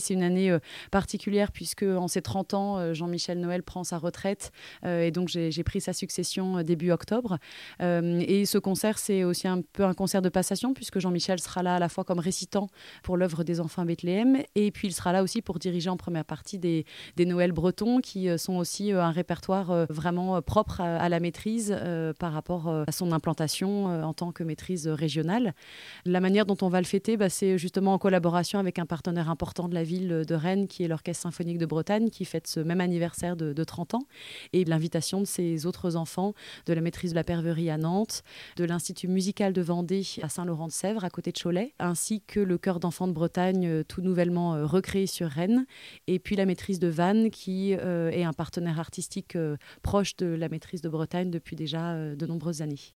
C'est 0.00 0.14
une 0.14 0.22
année 0.22 0.56
particulière 0.90 1.52
puisque 1.52 1.82
en 1.82 2.08
ses 2.08 2.22
30 2.22 2.54
ans, 2.54 2.94
Jean-Michel 2.94 3.40
Noël 3.40 3.62
prend 3.62 3.84
sa 3.84 3.98
retraite 3.98 4.52
et 4.84 5.10
donc 5.10 5.28
j'ai 5.28 5.64
pris 5.64 5.80
sa 5.80 5.92
succession 5.92 6.62
début 6.62 6.90
octobre. 6.90 7.38
et 7.80 8.44
ce 8.46 8.58
concert, 8.58 8.98
c'est 8.98 9.24
aussi 9.24 9.48
un 9.48 9.62
peu 9.72 9.84
un 9.84 9.94
concert 9.94 10.22
de 10.22 10.28
passation 10.28 10.74
puisque 10.74 10.98
Jean-Michel 10.98 11.40
sera 11.40 11.62
là 11.62 11.76
à 11.76 11.78
la 11.78 11.88
fois 11.88 12.04
comme 12.04 12.18
récitant 12.18 12.68
pour 13.02 13.16
l'œuvre 13.16 13.44
des 13.44 13.60
enfants 13.60 13.84
Bethléem 13.84 14.42
et 14.54 14.70
puis 14.70 14.88
il 14.88 14.92
sera 14.92 15.12
là 15.12 15.22
aussi 15.22 15.42
pour 15.42 15.58
diriger 15.58 15.90
en 15.90 15.96
première 15.96 16.24
partie 16.24 16.58
des, 16.58 16.84
des 17.16 17.26
Noëls 17.26 17.52
bretons 17.52 18.00
qui 18.00 18.28
sont 18.38 18.56
aussi 18.56 18.92
un 18.92 19.10
répertoire 19.10 19.86
vraiment 19.88 20.40
propre 20.42 20.80
à, 20.80 21.08
la 21.08 21.20
maîtrise 21.20 21.76
par 22.18 22.32
rapport 22.32 22.68
à 22.68 22.92
son 22.92 23.12
implantation 23.12 23.86
en 23.86 24.12
tant 24.14 24.32
que 24.32 24.42
maîtrise 24.42 24.88
régionale. 24.88 25.54
La 26.04 26.20
manière 26.20 26.46
dont 26.46 26.56
on 26.62 26.68
va 26.68 26.80
le 26.80 26.86
fêter, 26.86 27.16
bah, 27.16 27.28
c'est 27.28 27.58
justement 27.58 27.94
en 27.94 27.98
collaboration 27.98 28.58
avec 28.58 28.78
un 28.78 28.86
partenaire 28.86 29.30
important 29.30 29.68
de 29.68 29.74
la 29.74 29.84
ville 29.88 30.24
de 30.26 30.34
Rennes, 30.34 30.68
qui 30.68 30.84
est 30.84 30.88
l'Orchestre 30.88 31.22
symphonique 31.22 31.58
de 31.58 31.66
Bretagne, 31.66 32.10
qui 32.10 32.24
fête 32.24 32.46
ce 32.46 32.60
même 32.60 32.80
anniversaire 32.80 33.36
de, 33.36 33.64
30 33.64 33.94
ans, 33.94 34.06
et 34.52 34.64
l'invitation 34.64 35.20
de 35.20 35.24
ses 35.24 35.66
autres 35.66 35.96
enfants 35.96 36.34
de 36.66 36.72
la 36.74 36.80
maîtrise 36.80 37.10
de 37.10 37.14
la 37.14 37.24
Perverie 37.24 37.70
à 37.70 37.78
Nantes, 37.78 38.22
de 38.56 38.64
l'Institut 38.64 39.08
musical 39.08 39.52
de 39.52 39.62
Vendée 39.62 40.02
à 40.22 40.28
Saint-Laurent-de-Sèvres, 40.28 41.04
à 41.04 41.10
côté 41.10 41.32
de 41.32 41.38
Cholet, 41.38 41.74
ainsi 41.78 42.20
que 42.26 42.40
le 42.40 42.58
chœur 42.58 42.80
d'enfants 42.80 43.08
de 43.08 43.12
Bretagne, 43.12 43.66
euh, 43.66 43.82
tout 43.82 44.02
nouvellement 44.02 44.54
euh, 44.54 44.66
recréé 44.66 45.06
sur 45.06 45.28
Rennes, 45.28 45.64
et 46.06 46.18
puis 46.18 46.36
la 46.36 46.44
maîtrise 46.44 46.78
de 46.78 46.88
Vannes, 46.88 47.30
qui 47.30 47.74
euh, 47.74 48.10
est 48.10 48.24
un 48.24 48.34
partenaire 48.34 48.78
artistique 48.78 49.38
proche 49.82 50.16
de 50.16 50.26
la 50.26 50.48
maîtrise 50.48 50.82
de 50.82 50.88
Bretagne 50.88 51.30
depuis 51.30 51.56
déjà 51.56 52.14
de 52.14 52.26
nombreuses 52.26 52.62
années. 52.62 52.94